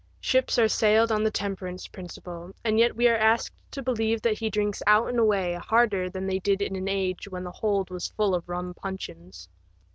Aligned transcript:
Ships 0.19 0.57
are 0.57 0.67
sailed 0.67 1.11
on 1.11 1.23
the 1.23 1.29
temperance 1.29 1.85
principle, 1.87 2.55
and 2.63 2.79
yet 2.79 2.95
we 2.95 3.07
are 3.07 3.15
asked 3.17 3.53
to 3.69 3.83
believe 3.83 4.19
that 4.23 4.39
he 4.39 4.49
drinks 4.49 4.81
out 4.87 5.09
and 5.09 5.19
away 5.19 5.53
harder 5.53 6.09
than 6.09 6.25
they 6.25 6.39
did 6.39 6.59
in 6.59 6.75
an 6.75 6.87
age 6.87 7.27
when 7.27 7.43
the 7.43 7.51
hold 7.51 7.91
was 7.91 8.07
full 8.07 8.33
of 8.33 8.49
rum 8.49 8.73
puncheons. 8.73 9.47